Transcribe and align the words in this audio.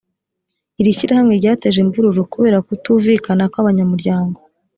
iri 0.79 0.91
shyirahamwe 0.97 1.33
ryateje 1.39 1.77
imvururu 1.81 2.21
kubera 2.33 2.57
kutuvikana 2.67 3.43
kw’abanyamuryango 3.51 4.39